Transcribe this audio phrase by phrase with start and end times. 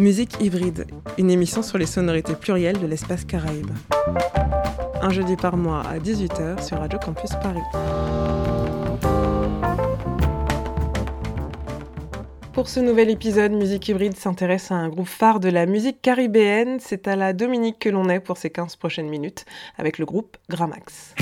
[0.00, 0.86] Musique hybride,
[1.18, 3.70] une émission sur les sonorités plurielles de l'espace caraïbe.
[5.02, 7.60] Un jeudi par mois à 18h sur Radio Campus Paris.
[12.54, 16.78] Pour ce nouvel épisode, Musique Hybride s'intéresse à un groupe phare de la musique caribéenne.
[16.80, 19.44] C'est à la Dominique que l'on est pour ces 15 prochaines minutes
[19.76, 21.14] avec le groupe Gramax.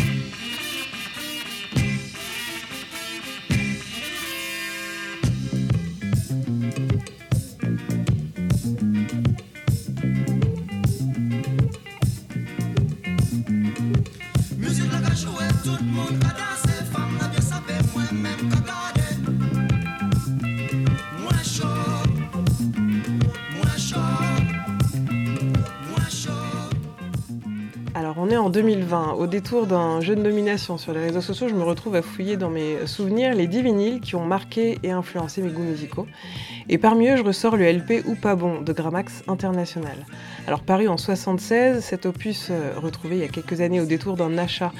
[28.28, 29.12] On est en 2020.
[29.12, 32.36] Au détour d'un jeu de nomination sur les réseaux sociaux, je me retrouve à fouiller
[32.36, 36.06] dans mes souvenirs les 10 vinyles qui ont marqué et influencé mes goûts musicaux.
[36.68, 39.96] Et parmi eux, je ressors le LP Ou pas bon de Gramax International.
[40.46, 44.16] Alors paru en 76, cet opus euh, retrouvé il y a quelques années au détour
[44.16, 44.72] d'un achat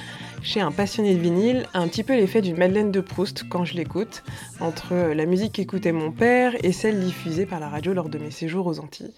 [0.43, 3.65] chez un passionné de vinyle a un petit peu l'effet d'une Madeleine de Proust quand
[3.65, 4.25] je l'écoute,
[4.61, 8.31] entre la musique qu'écoutait mon père et celle diffusée par la radio lors de mes
[8.31, 9.15] séjours aux Antilles.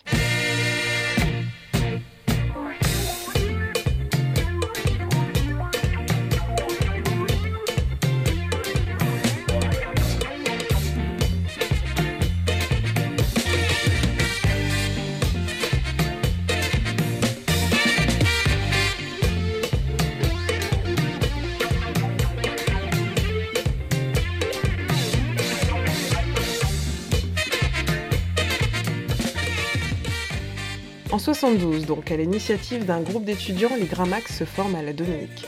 [31.43, 35.47] En 72, donc, à l'initiative d'un groupe d'étudiants, les Gramax se forment à la Dominique.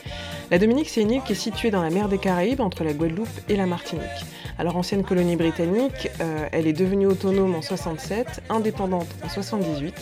[0.50, 2.94] La Dominique, c'est une île qui est située dans la mer des Caraïbes, entre la
[2.94, 4.24] Guadeloupe et la Martinique.
[4.58, 9.94] Alors, ancienne colonie britannique, euh, elle est devenue autonome en 67, indépendante en 78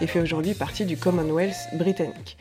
[0.00, 2.38] et fait aujourd'hui partie du Commonwealth britannique.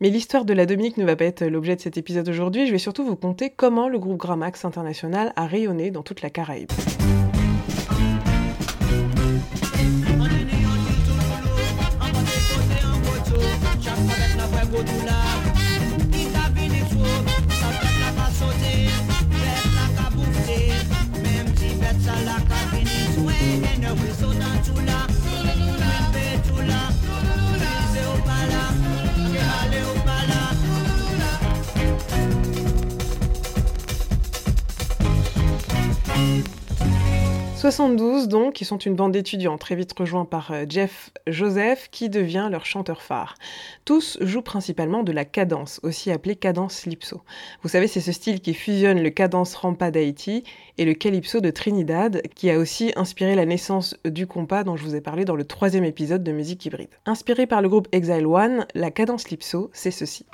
[0.00, 2.72] Mais l'histoire de la Dominique ne va pas être l'objet de cet épisode aujourd'hui, je
[2.72, 6.72] vais surtout vous conter comment le groupe Gramax International a rayonné dans toute la Caraïbe.
[37.62, 42.08] 72 donc, qui sont une bande d'étudiants très vite rejoints par euh, Jeff Joseph qui
[42.08, 43.36] devient leur chanteur phare.
[43.84, 47.20] Tous jouent principalement de la cadence, aussi appelée cadence lipso.
[47.62, 50.42] Vous savez, c'est ce style qui fusionne le cadence rampa d'Haïti
[50.76, 54.82] et le calypso de Trinidad, qui a aussi inspiré la naissance du compas dont je
[54.82, 56.90] vous ai parlé dans le troisième épisode de Musique Hybride.
[57.06, 60.26] Inspiré par le groupe Exile One, la cadence lipso, c'est ceci.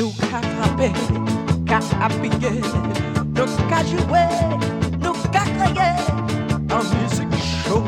[0.00, 1.78] nunca atrapé, nunca
[2.22, 2.62] pillé,
[3.34, 4.24] nunca joué,
[4.98, 5.90] nunca callé.
[6.70, 7.84] A music show,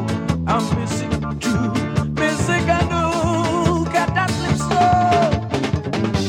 [0.47, 1.72] a music too,
[2.21, 5.31] music à nous, catastrophe slow.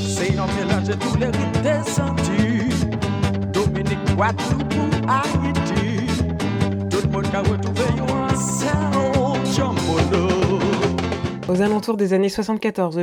[0.07, 2.87] C'est un mélange de tous les rythmes descendus,
[3.51, 4.73] Dominique Guadeloupe,
[5.09, 6.07] Haïti,
[6.89, 7.72] tout le monde a.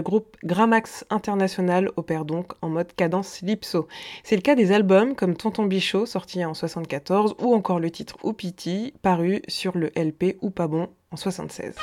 [0.01, 3.87] groupe Gramax International opère donc en mode cadence lipso.
[4.25, 8.17] C'est le cas des albums comme Tonton Bichot, sorti en 74, ou encore le titre
[8.25, 10.69] Oupiti, paru sur le LP Ou pas
[11.13, 11.77] en 76.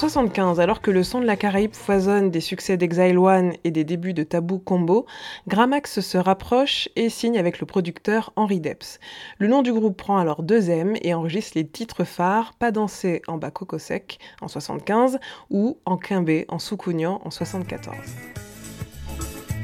[0.00, 3.70] En 75, alors que le son de la Caraïbe foisonne des succès d'Exile One et
[3.70, 5.04] des débuts de Tabou Combo,
[5.46, 8.98] Gramax se rapproche et signe avec le producteur Henri Depps.
[9.36, 13.20] Le nom du groupe prend alors deux M et enregistre les titres phares Pas danser
[13.28, 15.18] en bas coco sec en 75
[15.50, 17.94] ou En quimbé en soucougnan en 74.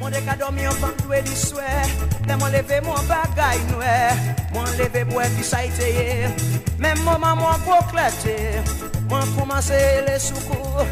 [0.00, 1.72] Mon dek a dormi an fam dwe di swè
[2.28, 3.96] Le mwen leve mwen bagay nouè
[4.52, 6.30] Mwen leve bwe fi sa iteye
[6.78, 8.36] Men mouman mwen poklete
[9.08, 10.86] Mwen koumanse le soukou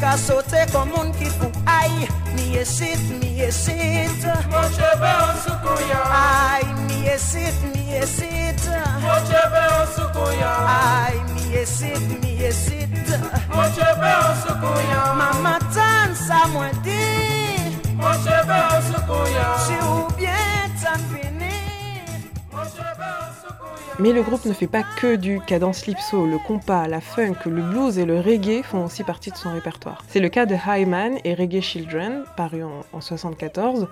[0.00, 1.92] Ka sote kon moun ki fou Ay,
[2.36, 6.00] mi esit, mi esit Mwen chebe an soukou ya.
[6.16, 8.64] Ay, mi esit, mi esit
[9.02, 10.54] Mwen chebe an soukou ya.
[10.72, 12.96] Ay, mi esit, mi esit
[13.52, 15.04] Mwen chebe an soukou ya.
[15.20, 16.79] Mama tan sa Mwen
[23.98, 27.62] Mais le groupe ne fait pas que du cadence lipso, le compas, la funk, le
[27.62, 30.02] blues et le reggae font aussi partie de son répertoire.
[30.08, 33.88] C'est le cas de Hyman et Reggae Children, paru en, en 74,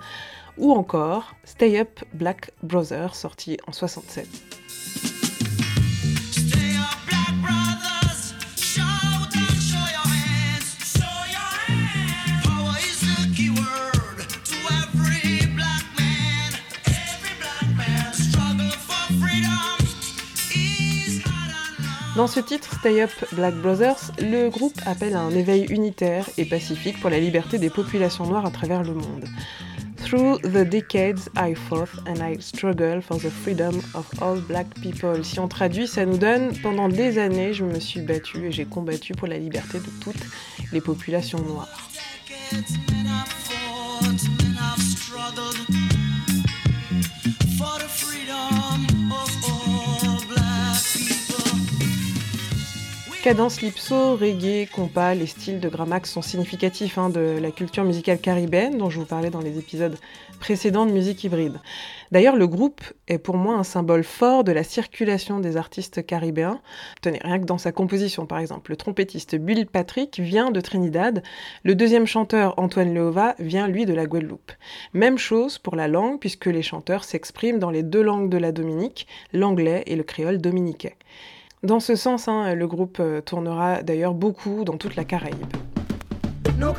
[0.57, 4.58] ou encore Stay Up Black Brothers, sorti en 67.
[22.19, 26.43] Dans ce titre, Stay Up Black Brothers, le groupe appelle à un éveil unitaire et
[26.43, 29.23] pacifique pour la liberté des populations noires à travers le monde.
[30.03, 35.23] Through the decades, I fought and I struggled for the freedom of all black people.
[35.23, 38.65] Si on traduit, ça nous donne Pendant des années, je me suis battue et j'ai
[38.65, 40.25] combattu pour la liberté de toutes
[40.73, 41.69] les populations noires.
[53.29, 58.17] Cadence lipso, reggae, compas, les styles de Gramax sont significatifs hein, de la culture musicale
[58.17, 59.95] caribéenne dont je vous parlais dans les épisodes
[60.39, 61.59] précédents de musique hybride.
[62.11, 66.59] D'ailleurs, le groupe est pour moi un symbole fort de la circulation des artistes caribéens.
[67.03, 71.21] Tenez, rien que dans sa composition par exemple, le trompettiste Bill Patrick vient de Trinidad,
[71.63, 74.53] le deuxième chanteur Antoine Leova vient lui de la Guadeloupe.
[74.93, 78.51] Même chose pour la langue puisque les chanteurs s'expriment dans les deux langues de la
[78.51, 80.93] Dominique, l'anglais et le créole dominicain.
[81.61, 85.35] Dans ce sens, hein, le groupe euh, tournera d'ailleurs beaucoup dans toute la Caraïbe.
[86.57, 86.75] Nous nous nous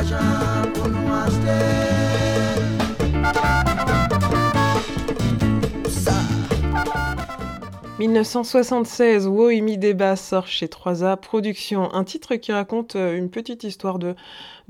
[0.00, 2.29] l'argent pour nous acheter
[8.00, 13.98] 1976, Woimi Deba sort chez 3A Productions, un titre qui raconte euh, une petite histoire
[13.98, 14.14] de,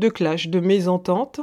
[0.01, 1.41] de clash, de mésentente,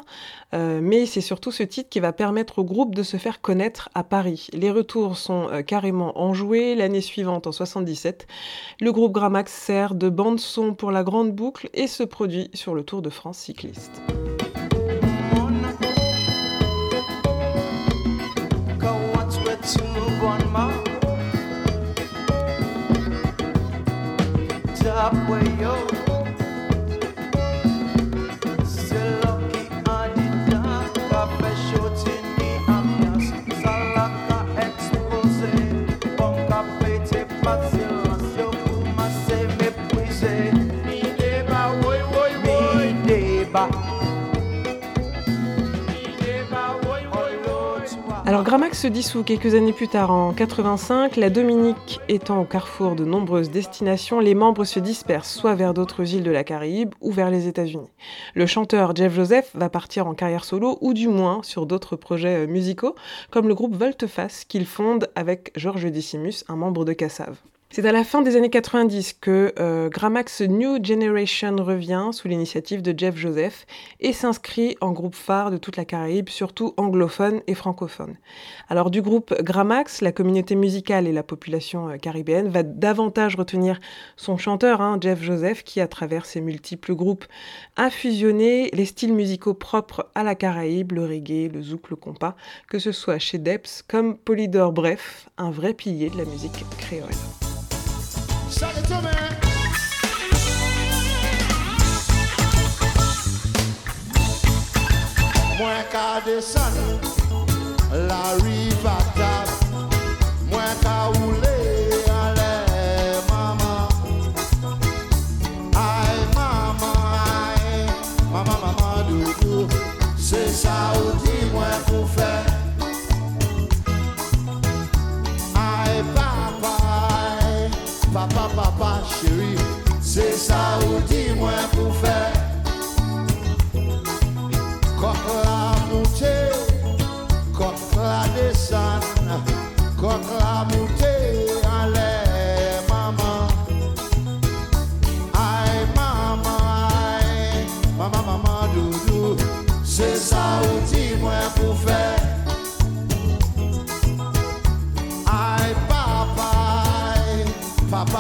[0.54, 3.90] Euh, mais c'est surtout ce titre qui va permettre au groupe de se faire connaître
[3.94, 4.48] à Paris.
[4.54, 6.74] Les retours sont euh, carrément enjoués.
[6.74, 8.28] L'année suivante, en 77,
[8.80, 12.84] le groupe Gramax sert de bande-son pour la Grande Boucle et se produit sur le
[12.84, 14.02] Tour de France cycliste.
[37.48, 37.97] spazio
[48.28, 52.94] Alors Gramax se dissout quelques années plus tard, en 85, la Dominique étant au carrefour
[52.98, 57.14] de nombreuses destinations, les membres se dispersent soit vers d'autres îles de la Caraïbe ou
[57.14, 57.88] vers les États-Unis.
[58.36, 62.44] Le chanteur Jeff Joseph va partir en carrière solo ou du moins sur d'autres projets
[62.44, 62.96] euh, musicaux,
[63.32, 67.38] comme le groupe Volteface qu'il fonde avec Georges Decimus, un membre de Cassav.
[67.70, 72.82] C'est à la fin des années 90 que euh, Gramax New Generation revient sous l'initiative
[72.82, 73.66] de Jeff Joseph
[74.00, 78.16] et s'inscrit en groupe phare de toute la Caraïbe, surtout anglophone et francophone.
[78.70, 83.80] Alors du groupe Gramax, la communauté musicale et la population euh, caribéenne va davantage retenir
[84.16, 87.26] son chanteur, hein, Jeff Joseph, qui à travers ses multiples groupes
[87.76, 92.38] a fusionné les styles musicaux propres à la Caraïbe, le reggae, le zouk, le compas,
[92.70, 97.12] que ce soit chez Depps comme Polydor, bref, un vrai pilier de la musique créole.
[105.58, 106.76] Mwen ka desan
[108.08, 108.96] la riva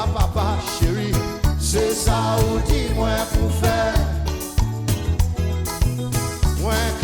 [0.06, 1.12] papa chéri
[1.60, 3.80] Se sa ou di mwen pou fè.
[6.62, 6.97] Mwen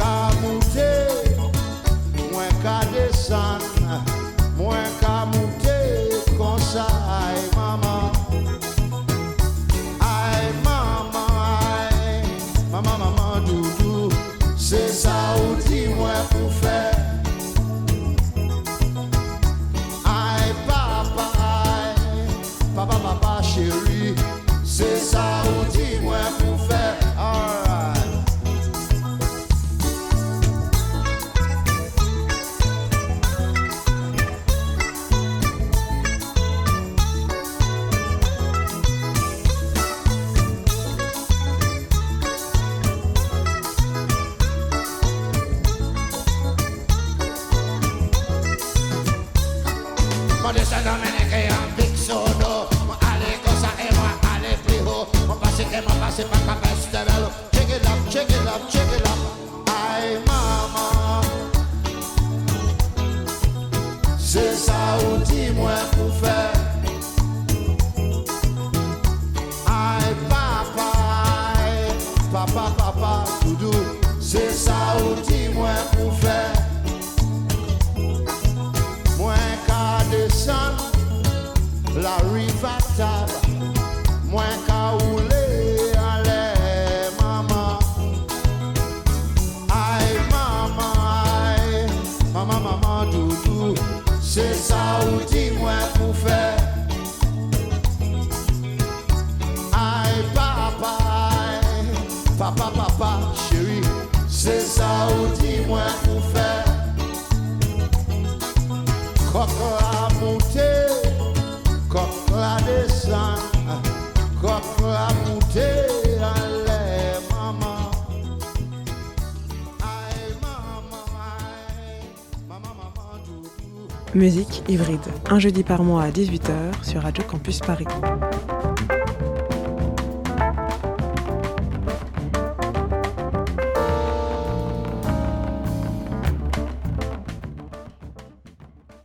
[124.16, 125.00] Musique hybride,
[125.30, 127.88] un jeudi par mois à 18h sur Radio Campus Paris.